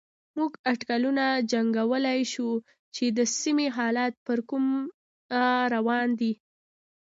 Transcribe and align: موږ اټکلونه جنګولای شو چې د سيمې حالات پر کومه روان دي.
موږ 0.37 0.51
اټکلونه 0.71 1.25
جنګولای 1.51 2.19
شو 2.33 2.49
چې 2.95 3.05
د 3.17 3.19
سيمې 3.39 3.67
حالات 3.77 4.13
پر 4.25 4.39
کومه 4.49 4.75
روان 5.75 6.07
دي. 6.19 6.33